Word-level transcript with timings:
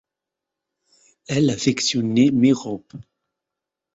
Elle 1.27 1.51
affectionnait 1.51 2.31
Mérope. 2.31 2.93